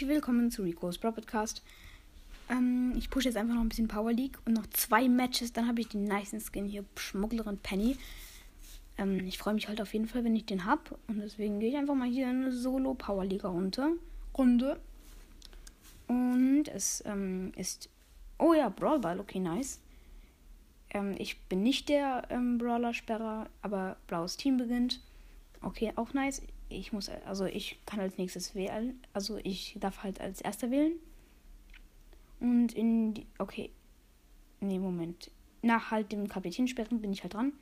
[0.00, 1.62] herzlich willkommen zu Rico's Pro Podcast.
[2.48, 5.68] Ähm, ich pushe jetzt einfach noch ein bisschen Power League und noch zwei Matches, dann
[5.68, 7.98] habe ich den nicen Skin hier, Schmugglerin Penny.
[8.96, 11.68] Ähm, ich freue mich halt auf jeden Fall, wenn ich den habe und deswegen gehe
[11.68, 13.90] ich einfach mal hier in eine Solo Power Liga runter.
[14.38, 14.80] Runde.
[16.08, 17.90] Und es ähm, ist.
[18.38, 19.80] Oh ja, Brawl Ball, okay, nice.
[20.94, 25.02] Ähm, ich bin nicht der ähm, Brawler-Sperrer, aber blaues Team beginnt.
[25.60, 26.40] Okay, auch nice.
[26.70, 28.98] Ich muss, also ich kann als nächstes wählen.
[29.12, 30.92] Also ich darf halt als erster wählen.
[32.38, 33.70] Und in die, okay.
[34.60, 35.30] Nee, Moment.
[35.62, 37.52] Nach halt dem Kapitänsperren bin ich halt dran.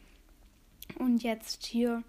[0.98, 2.02] Und jetzt hier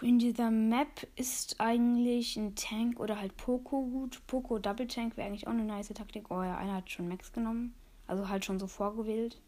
[0.00, 4.20] in dieser Map ist eigentlich ein Tank oder halt Poco gut.
[4.26, 6.30] Poco Double Tank wäre eigentlich auch eine nice Taktik.
[6.30, 7.74] Oh ja, einer hat schon Max genommen.
[8.06, 9.40] Also halt schon so vorgewählt.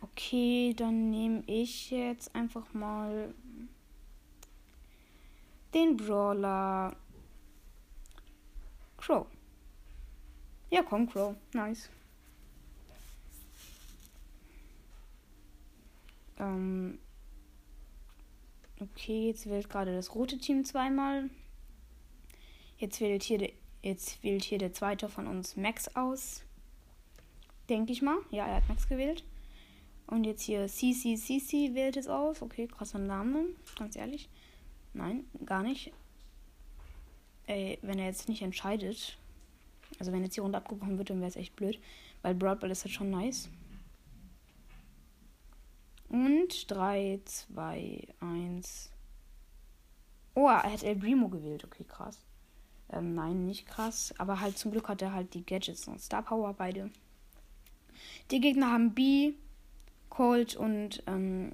[0.00, 3.34] Okay, dann nehme ich jetzt einfach mal
[5.74, 6.96] den Brawler
[8.96, 9.26] Crow.
[10.70, 11.34] Ja, komm, Crow.
[11.52, 11.90] Nice.
[16.38, 16.98] Ähm
[18.80, 21.28] okay, jetzt wählt gerade das rote Team zweimal.
[22.78, 23.52] Jetzt wählt hier, de,
[23.82, 26.42] jetzt wählt hier der zweite von uns Max aus.
[27.68, 28.18] Denke ich mal.
[28.30, 29.24] Ja, er hat Max gewählt.
[30.06, 32.42] Und jetzt hier CC CC wählt es aus.
[32.42, 33.46] Okay, krasser Name.
[33.78, 34.28] Ganz ehrlich.
[34.94, 35.92] Nein, gar nicht.
[37.46, 39.18] Ey, wenn er jetzt nicht entscheidet,
[39.98, 41.78] also wenn jetzt die Runde abgebrochen wird, dann wäre es echt blöd.
[42.22, 43.50] Weil Broadball ist halt schon nice.
[46.08, 48.90] Und 3, 2, 1.
[50.34, 51.64] Oh, er hat El Primo gewählt.
[51.64, 52.24] Okay, krass.
[52.90, 54.14] Ähm, nein, nicht krass.
[54.18, 56.90] Aber halt zum Glück hat er halt die Gadgets und Star Power beide.
[58.30, 59.34] Die Gegner haben B,
[60.08, 61.52] Colt und ähm,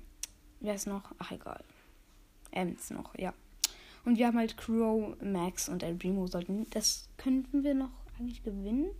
[0.61, 1.03] wer ist noch?
[1.19, 1.65] Ach egal.
[2.53, 3.35] Ems noch, ja.
[4.05, 6.67] Und wir haben halt Crow, Max und El Primo sollten.
[6.71, 8.91] Das könnten wir noch eigentlich gewinnen.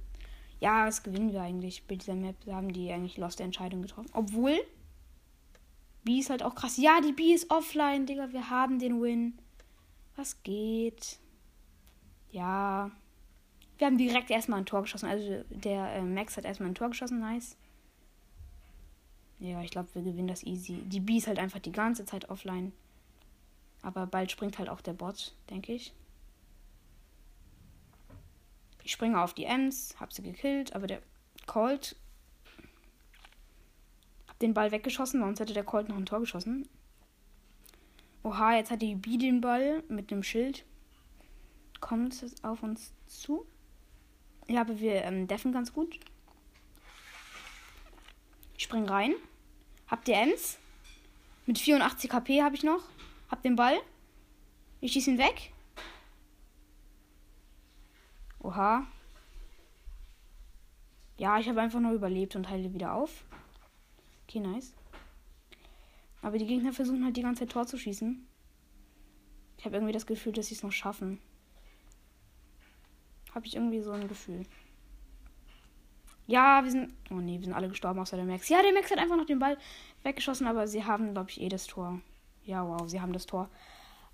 [0.61, 1.85] Ja, das gewinnen wir eigentlich.
[1.87, 4.11] Bei dieser Map haben die eigentlich lost Entscheidung getroffen.
[4.13, 4.61] Obwohl.
[6.05, 6.77] B ist halt auch krass.
[6.77, 8.33] Ja, die B ist offline, Digga.
[8.33, 9.39] Wir haben den Win.
[10.17, 11.19] Was geht?
[12.31, 12.91] Ja.
[13.79, 15.09] Wir haben direkt erstmal ein Tor geschossen.
[15.09, 17.21] Also der äh, Max hat erstmal ein Tor geschossen.
[17.21, 17.57] Nice.
[19.39, 20.83] Ja, ich glaube, wir gewinnen das easy.
[20.85, 22.73] Die B ist halt einfach die ganze Zeit offline.
[23.83, 25.93] Aber bald springt halt auch der Bot, denke ich.
[28.83, 31.03] Ich springe auf die Ems, hab sie gekillt, aber der
[31.47, 31.97] Colt
[34.27, 36.69] hab den Ball weggeschossen, sonst hätte der Colt noch ein Tor geschossen.
[38.23, 40.65] Oha, jetzt hat die B den Ball mit einem Schild.
[41.81, 43.47] Kommt es auf uns zu?
[44.49, 45.99] Ja, aber wir ähm, deffen ganz gut.
[48.57, 49.15] Ich spring rein.
[49.87, 50.59] Hab die Ems.
[51.47, 52.83] Mit 84 KP habe ich noch.
[53.31, 53.79] Hab den Ball.
[54.81, 55.53] Ich schieße ihn weg.
[58.41, 58.87] Oha.
[61.17, 63.25] Ja, ich habe einfach nur überlebt und heile wieder auf.
[64.27, 64.75] Okay, nice.
[66.23, 68.27] Aber die Gegner versuchen halt die ganze Zeit Tor zu schießen.
[69.59, 71.21] Ich habe irgendwie das Gefühl, dass sie es noch schaffen.
[73.35, 74.47] Habe ich irgendwie so ein Gefühl.
[76.27, 76.95] Ja, wir sind.
[77.11, 78.49] Oh nee, wir sind alle gestorben außer der Max.
[78.49, 79.59] Ja, der Max hat einfach noch den Ball
[80.03, 82.01] weggeschossen, aber sie haben, glaube ich, eh das Tor.
[82.51, 83.49] Ja, wow, sie haben das Tor.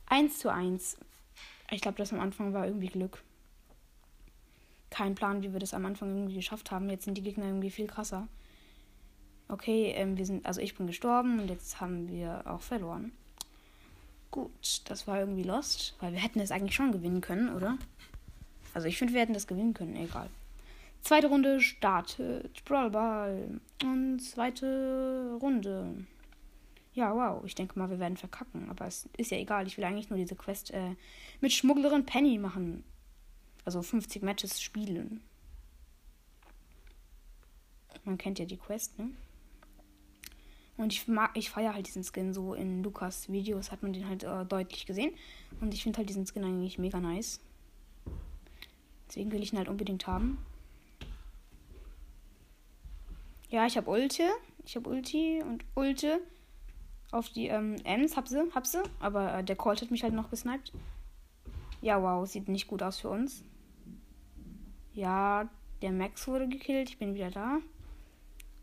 [0.07, 0.99] 1 zu 1.
[1.71, 3.23] Ich glaube, das am Anfang war irgendwie Glück.
[4.91, 6.91] Kein Plan, wie wir das am Anfang irgendwie geschafft haben.
[6.91, 8.29] Jetzt sind die Gegner irgendwie viel krasser.
[9.49, 13.13] Okay, ähm, wir sind, also ich bin gestorben und jetzt haben wir auch verloren.
[14.31, 17.79] Gut, das war irgendwie lost, weil wir hätten es eigentlich schon gewinnen können, oder?
[18.75, 20.29] Also ich finde, wir hätten das gewinnen können, egal.
[21.01, 23.61] Zweite Runde startet Brawl Ball.
[23.83, 26.05] Und zweite Runde.
[26.97, 27.45] Ja, wow.
[27.45, 28.71] Ich denke mal, wir werden verkacken.
[28.71, 29.67] Aber es ist ja egal.
[29.67, 30.97] Ich will eigentlich nur diese Quest äh,
[31.43, 32.85] mit Schmugglerin Penny machen.
[33.67, 35.21] Also 50 Matches spielen.
[38.05, 39.11] Man kennt ja die Quest, ne?
[40.79, 44.09] Und ich mag, ich feiere halt diesen Skin so in Lukas Videos hat man den
[44.09, 45.13] halt äh, deutlich gesehen.
[45.61, 47.41] Und ich finde halt diesen Skin eigentlich mega nice.
[49.07, 50.39] Deswegen will ich ihn halt unbedingt haben.
[53.51, 54.23] Ja, ich habe Ulte.
[54.65, 56.21] Ich habe Ulti und Ulte
[57.13, 58.17] auf die ähm, Ems.
[58.17, 58.83] Hab sie, hab sie.
[59.01, 60.73] Aber äh, der Colt hat mich halt noch gesniped.
[61.81, 63.43] Ja, wow, sieht nicht gut aus für uns.
[64.95, 65.49] Ja,
[65.83, 66.89] der Max wurde gekillt.
[66.89, 67.59] Ich bin wieder da.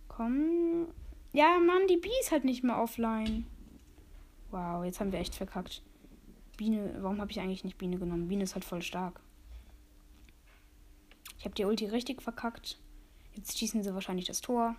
[0.08, 0.88] Komm.
[1.32, 3.46] Ja, Mann, die B ist halt nicht mehr offline.
[4.52, 5.82] Wow, jetzt haben wir echt verkackt.
[6.58, 8.28] Biene, warum habe ich eigentlich nicht Biene genommen?
[8.28, 9.20] Biene ist halt voll stark.
[11.40, 12.78] Ich habe die Ulti richtig verkackt.
[13.34, 14.76] Jetzt schießen sie wahrscheinlich das Tor.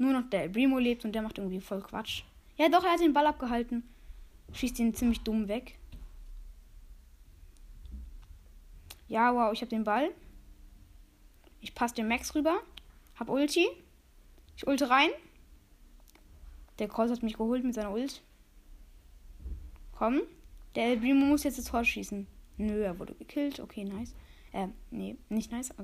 [0.00, 2.22] Nur noch der Brimo lebt und der macht irgendwie voll Quatsch.
[2.56, 3.82] Ja, doch, er hat den Ball abgehalten.
[4.54, 5.78] Schießt ihn ziemlich dumm weg.
[9.08, 10.10] Ja, wow, ich habe den Ball.
[11.60, 12.62] Ich passe den Max rüber.
[13.16, 13.66] Hab Ulti.
[14.56, 15.10] Ich ulte rein.
[16.78, 18.22] Der Kreuz hat mich geholt mit seiner Ult.
[19.92, 20.22] Komm.
[20.76, 22.26] Der El Primo muss jetzt das Tor schießen.
[22.56, 23.60] Nö, er wurde gekillt.
[23.60, 24.14] Okay, nice.
[24.52, 25.74] Äh, nee, nicht nice.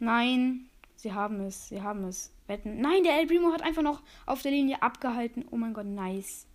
[0.00, 1.68] Nein, sie haben es.
[1.68, 2.32] Sie haben es.
[2.48, 2.80] Wetten.
[2.80, 5.44] Nein, der El Primo hat einfach noch auf der Linie abgehalten.
[5.52, 6.46] Oh mein Gott, nice.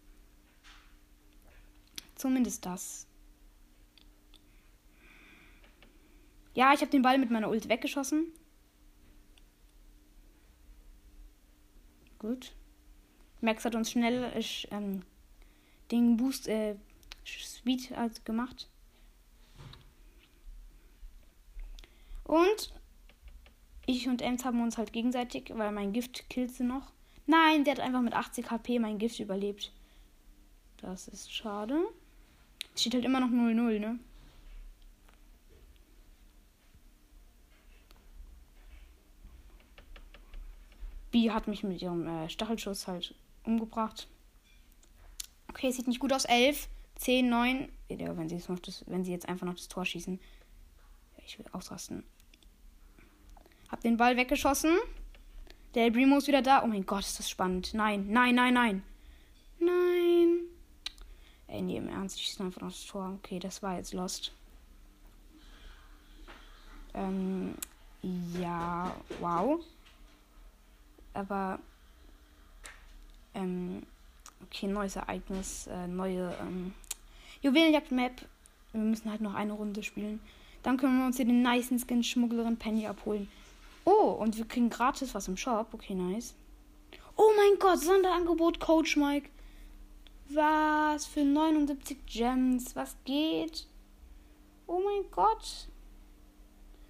[2.16, 3.08] Zumindest das.
[6.54, 8.28] Ja, ich habe den Ball mit meiner Ult weggeschossen.
[12.20, 12.54] Gut.
[13.42, 15.04] Max hat uns schnell äh, ähm,
[15.92, 16.76] den Boost äh,
[17.24, 18.70] Speed halt gemacht.
[22.24, 22.74] Und
[23.86, 26.92] ich und Ems haben uns halt gegenseitig, weil mein Gift killt sie noch.
[27.28, 29.72] Nein, der hat einfach mit 80 HP mein Gift überlebt.
[30.78, 31.80] Das ist schade.
[32.76, 34.00] Steht halt immer noch 0-0, ne?
[41.12, 43.16] B hat mich mit ihrem äh, Stachelschuss halt
[43.46, 44.08] umgebracht.
[45.48, 46.26] Okay, sieht nicht gut aus.
[46.26, 47.70] 11, 10, 9.
[47.88, 50.20] Ja, wenn, sie jetzt noch das, wenn sie jetzt einfach noch das Tor schießen.
[51.26, 52.04] Ich will ausrasten.
[53.70, 54.78] Hab den Ball weggeschossen.
[55.74, 56.64] Der Primo ist wieder da.
[56.64, 57.74] Oh mein Gott, ist das spannend.
[57.74, 58.84] Nein, nein, nein, nein.
[59.60, 60.40] Nein.
[61.48, 63.18] Ey, nee, im Ernst, ich schieße einfach noch das Tor.
[63.20, 64.32] Okay, das war jetzt Lost.
[66.94, 67.56] Ähm,
[68.40, 69.60] ja, wow.
[71.14, 71.60] Aber,
[73.34, 73.84] ähm,
[74.44, 76.74] okay, neues Ereignis, äh, neue, ähm,
[77.42, 78.26] Juwelenjagd-Map.
[78.72, 80.20] Wir müssen halt noch eine Runde spielen.
[80.64, 83.30] Dann können wir uns hier den nice Skin Schmugglerin Penny abholen.
[83.86, 85.68] Oh, und wir kriegen gratis was im Shop.
[85.72, 86.36] Okay, nice.
[87.16, 89.30] Oh mein Gott, Sonderangebot Coach Mike.
[90.30, 92.76] Was für 79 Gems?
[92.76, 93.68] Was geht?
[94.68, 95.68] Oh mein Gott.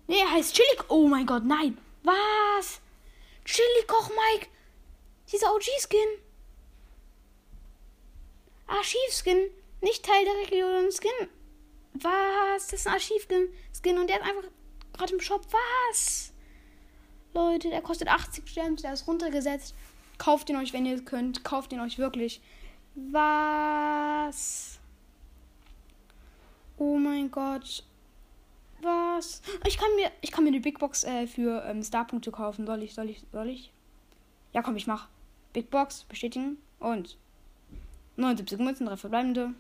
[0.08, 0.68] Nee, er heißt Chili.
[0.88, 1.78] Oh mein Gott, nein.
[2.04, 2.80] Was?
[3.44, 4.48] Chili Koch Mike.
[5.32, 6.08] Dieser OG-Skin.
[8.68, 9.50] Archiv-Skin.
[9.82, 11.30] Nicht Teil der Region Skin.
[11.94, 12.68] Was?
[12.68, 14.50] Das ist ein Archiv-Skin und der ist einfach
[14.94, 15.46] gerade im Shop.
[15.52, 16.32] Was?
[17.36, 19.76] Leute, der kostet 80 Gems, der ist runtergesetzt.
[20.18, 21.44] Kauft ihn euch, wenn ihr könnt.
[21.44, 22.42] Kauft ihn euch wirklich.
[22.96, 24.80] Was?
[26.78, 27.84] Oh mein Gott.
[28.82, 29.42] Was?
[29.66, 32.66] Ich kann mir, ich kann mir eine Big Box äh, für ähm, Starpunkte kaufen.
[32.66, 33.70] Soll ich, soll ich, soll ich?
[34.54, 35.10] Ja, komm, ich mach.
[35.52, 36.58] Big Box, bestätigen.
[36.80, 37.18] Und
[38.16, 39.54] 79 Münzen, 3 verbleibende.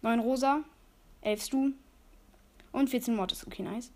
[0.00, 0.60] 9 rosa,
[1.20, 1.72] 11 Stu
[2.72, 3.46] und 14 Mortis.
[3.46, 3.90] Okay, nice.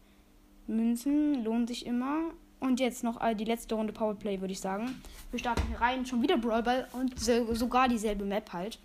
[0.67, 2.33] Münzen lohnen sich immer.
[2.59, 5.03] Und jetzt noch äh, die letzte Runde Powerplay, würde ich sagen.
[5.31, 6.07] Wir starten hier rein.
[6.07, 8.79] Schon wieder Brawl Ball und so, sogar dieselbe Map halt.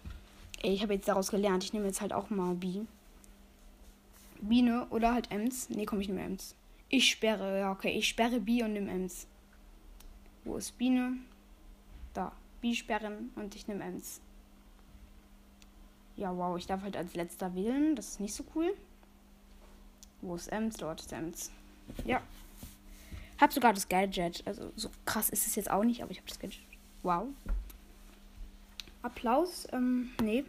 [0.62, 1.63] Ey, ich habe jetzt daraus gelernt.
[1.63, 2.81] Ich nehme jetzt halt auch mal B.
[4.41, 5.69] Biene oder halt Ems.
[5.69, 6.56] Nee, komm, ich nehme Ems.
[6.89, 7.97] Ich sperre, ja, okay.
[7.97, 9.27] Ich sperre B und nehme Ems.
[10.44, 11.17] Wo ist Biene?
[12.13, 12.31] Da.
[12.59, 14.21] B sperren und ich nehme Ems.
[16.15, 17.95] Ja, wow, ich darf halt als letzter wählen.
[17.95, 18.74] Das ist nicht so cool.
[20.21, 20.75] Wo ist Ems?
[20.77, 21.51] Dort ist Ems.
[22.05, 22.22] Ja,
[23.41, 24.43] hab sogar das Gadget.
[24.45, 26.62] Also so krass ist es jetzt auch nicht, aber ich habe das Gadget.
[27.03, 27.27] Wow.
[29.01, 29.67] Applaus.
[29.74, 30.45] Ähm, nee.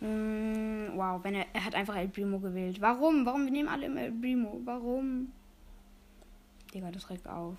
[0.00, 2.80] Mm, wow, wenn er, er hat einfach El Primo gewählt.
[2.80, 3.24] Warum?
[3.24, 3.44] Warum?
[3.44, 4.60] Wir nehmen alle im El Primo.
[4.64, 5.32] Warum?
[6.74, 7.56] Digga, das regt auf.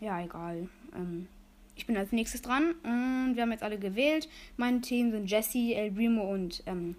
[0.00, 0.68] Ja, egal.
[0.94, 1.28] Ähm,
[1.76, 4.28] ich bin als nächstes dran und wir haben jetzt alle gewählt.
[4.58, 6.94] Meine Team sind Jesse, El Primo und ähm,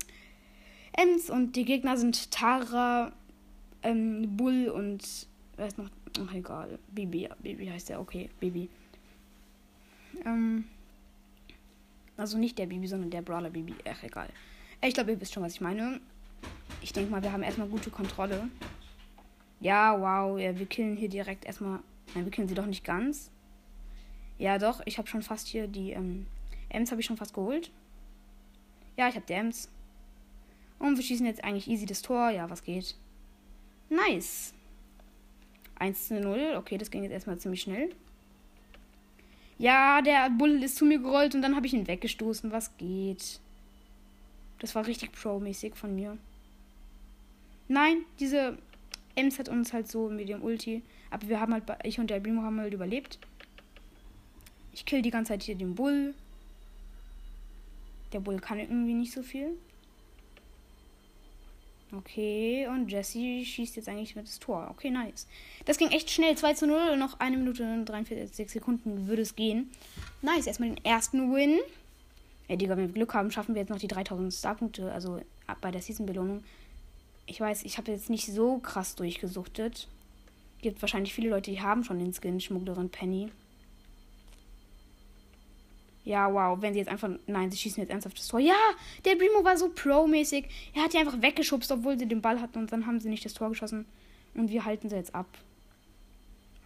[0.93, 3.11] Ems und die Gegner sind Tara,
[3.83, 5.89] ähm, Bull und wer ist noch?
[6.19, 8.69] Ach egal, Bibi, Bibi heißt der, okay, Bibi.
[10.25, 10.65] Ähm,
[12.17, 13.73] also nicht der Bibi, sondern der Brawler Bibi.
[13.89, 14.29] Ach egal.
[14.81, 16.01] Ich glaube, ihr wisst schon, was ich meine.
[16.81, 18.49] Ich denke mal, wir haben erstmal gute Kontrolle.
[19.59, 21.79] Ja, wow, ja, wir killen hier direkt erstmal.
[22.13, 23.31] Nein, wir killen sie doch nicht ganz.
[24.37, 26.25] Ja, doch, ich habe schon fast hier die ähm,
[26.69, 27.71] Ems habe ich schon fast geholt.
[28.97, 29.69] Ja, ich habe die Ems.
[30.81, 32.31] Und wir schießen jetzt eigentlich easy das Tor.
[32.31, 32.95] Ja, was geht?
[33.89, 34.51] Nice.
[35.75, 36.55] 1 zu 0.
[36.57, 37.93] Okay, das ging jetzt erstmal ziemlich schnell.
[39.59, 42.51] Ja, der Bull ist zu mir gerollt und dann habe ich ihn weggestoßen.
[42.51, 43.39] Was geht?
[44.57, 46.17] Das war richtig pro-mäßig von mir.
[47.67, 48.57] Nein, diese
[49.15, 50.81] Ems hat uns halt so mit dem Ulti.
[51.11, 53.19] Aber wir haben halt, ich und der Primo haben halt überlebt.
[54.73, 56.15] Ich kill die ganze Zeit hier den Bull.
[58.13, 59.59] Der Bull kann irgendwie nicht so viel.
[61.93, 64.69] Okay, und Jesse schießt jetzt eigentlich mit das Tor.
[64.71, 65.27] Okay, nice.
[65.65, 66.37] Das ging echt schnell.
[66.37, 69.69] 2 zu 0, noch eine Minute und 43 Sekunden würde es gehen.
[70.21, 71.59] Nice, erstmal den ersten Win.
[72.47, 75.19] Ja, Digga, wenn wir Glück haben, schaffen wir jetzt noch die 3000 Starpunkte, also
[75.59, 76.43] bei der Season-Belohnung.
[77.25, 79.87] Ich weiß, ich habe jetzt nicht so krass durchgesuchtet.
[80.61, 83.29] Gibt wahrscheinlich viele Leute, die haben schon den Skin Schmugglerin Penny.
[86.03, 86.61] Ja, wow.
[86.61, 87.09] Wenn sie jetzt einfach.
[87.27, 88.39] Nein, sie schießen jetzt ernsthaft das Tor.
[88.39, 88.57] Ja,
[89.05, 90.45] der Primo war so pro-mäßig.
[90.73, 92.59] Er hat die einfach weggeschubst, obwohl sie den Ball hatten.
[92.59, 93.85] Und dann haben sie nicht das Tor geschossen.
[94.33, 95.27] Und wir halten sie jetzt ab.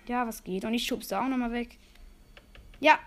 [0.08, 0.66] Ja, was geht?
[0.66, 1.78] Und ich schubste auch nochmal weg.
[2.80, 3.00] Ja.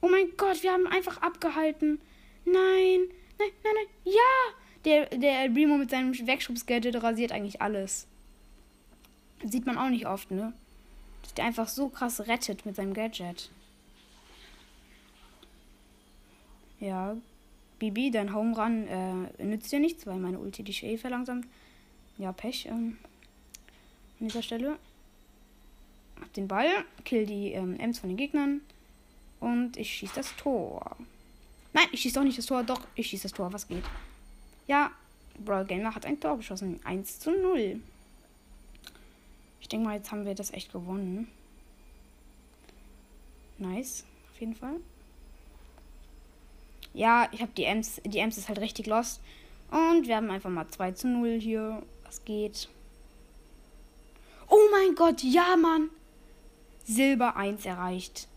[0.00, 2.00] Oh mein Gott, wir haben einfach abgehalten.
[2.44, 3.00] Nein.
[3.38, 3.86] Nein, nein, nein.
[4.04, 4.54] Ja.
[4.84, 8.06] Der, der Primo mit seinem Wegschubsgadget rasiert eigentlich alles.
[9.44, 10.52] Sieht man auch nicht oft, ne?
[11.22, 13.50] Dass der einfach so krass rettet mit seinem Gadget.
[16.80, 17.16] Ja,
[17.78, 21.46] Bibi, dein Home Run äh, nützt dir nichts, weil meine Ulti dich eh verlangsamt.
[22.18, 22.98] Ja, Pech ähm,
[24.20, 24.78] an dieser Stelle.
[26.20, 26.70] Hab den Ball,
[27.04, 28.62] kill die ähm, Ems von den Gegnern
[29.40, 30.96] und ich schieß das Tor.
[31.74, 33.84] Nein, ich schieß doch nicht das Tor, doch, ich schieß das Tor, was geht.
[34.66, 34.90] Ja,
[35.44, 37.80] Brawl Gamer hat ein Tor geschossen, 1 zu 0.
[39.60, 41.28] Ich denke mal, jetzt haben wir das echt gewonnen.
[43.58, 44.76] Nice, auf jeden Fall.
[46.96, 48.00] Ja, ich habe die Ems.
[48.06, 49.20] Die Ems ist halt richtig lost.
[49.70, 51.82] Und wir haben einfach mal 2 zu 0 hier.
[52.04, 52.70] Was geht?
[54.48, 55.90] Oh mein Gott, ja, Mann.
[56.84, 58.28] Silber 1 erreicht.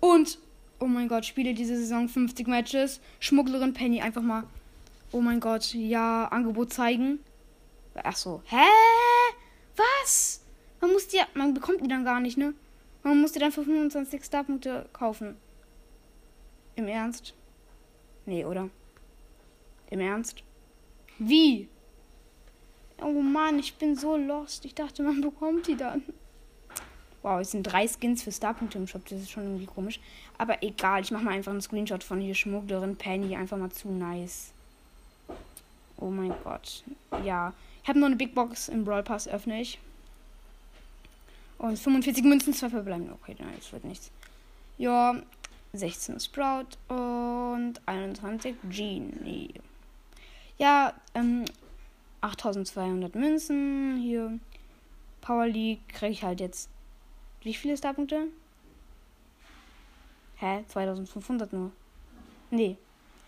[0.00, 0.38] Und,
[0.80, 3.00] oh mein Gott, spiele diese Saison 50 Matches.
[3.20, 4.44] Schmugglerin Penny einfach mal.
[5.12, 7.20] Oh mein Gott, ja, Angebot zeigen.
[7.94, 8.42] Ach so.
[8.46, 8.66] Hä?
[9.76, 10.40] Was?
[10.80, 12.52] Man muss die, man bekommt die dann gar nicht, ne?
[13.04, 15.36] Man muss die dann für 25 Starpunkte kaufen.
[16.74, 17.34] Im Ernst?
[18.26, 18.68] Nee, oder?
[19.90, 20.42] Im Ernst?
[21.18, 21.68] Wie?
[23.00, 24.64] Oh Mann, ich bin so lost.
[24.64, 26.02] Ich dachte, man bekommt die dann.
[27.22, 29.06] Wow, es sind drei Skins für Starpunkte im Shop.
[29.06, 30.00] Das ist schon irgendwie komisch.
[30.38, 33.36] Aber egal, ich mache mal einfach einen Screenshot von hier Schmugglerin Penny.
[33.36, 34.52] Einfach mal zu nice.
[35.98, 36.82] Oh mein Gott.
[37.24, 37.52] Ja.
[37.82, 39.78] Ich habe nur eine Big Box im Brawl Pass, öffne ich.
[41.58, 43.12] Und 45 Münzen, zwei verbleiben.
[43.12, 44.10] Okay, nein, das wird nichts.
[44.78, 45.14] Ja,
[45.72, 49.54] 16 Sprout und 21 Genie.
[50.58, 51.44] Ja, ähm,
[52.20, 53.96] 8200 Münzen.
[53.96, 54.38] Hier.
[55.20, 56.68] Power League kriege ich halt jetzt.
[57.42, 58.28] Wie viele Starpunkte?
[60.36, 60.64] Hä?
[60.68, 61.72] 2500 nur.
[62.50, 62.76] Nee.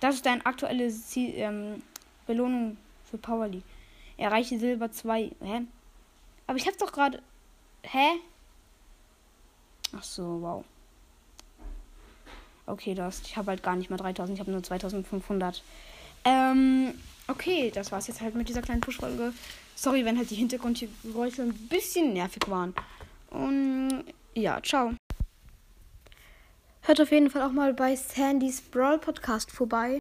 [0.01, 1.83] Das ist deine aktuelle Ziel, ähm,
[2.27, 3.65] Belohnung für Power League.
[4.17, 5.31] Erreiche Silber 2.
[5.41, 5.63] Hä?
[6.47, 7.23] Aber ich hab's doch gerade.
[7.83, 8.21] Hä?
[9.97, 10.65] Ach so, wow.
[12.67, 13.21] Okay, das.
[13.23, 15.63] Ich habe halt gar nicht mal 3000, ich habe nur 2500.
[16.25, 16.95] Ähm,
[17.29, 19.33] okay, das war's jetzt halt mit dieser kleinen Push-Folge.
[19.75, 22.75] Sorry, wenn halt die Hintergrundgeräusche ein bisschen nervig waren.
[23.31, 24.05] Und
[24.35, 24.93] ja, ciao.
[26.83, 29.93] Hört auf jeden Fall auch mal bei Sandys Brawl Podcast vorbei.